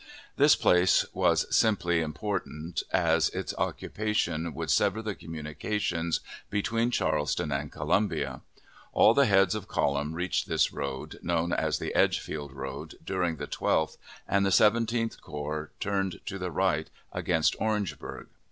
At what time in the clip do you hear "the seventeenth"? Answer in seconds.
14.43-15.21